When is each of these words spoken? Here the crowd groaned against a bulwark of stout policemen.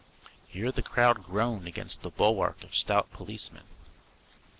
Here 0.47 0.71
the 0.71 0.81
crowd 0.81 1.23
groaned 1.25 1.67
against 1.67 2.03
a 2.03 2.09
bulwark 2.09 2.63
of 2.63 2.75
stout 2.75 3.11
policemen. 3.13 3.65